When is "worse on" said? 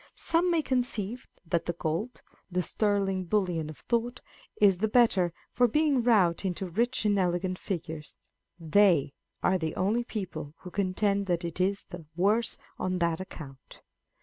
12.15-12.97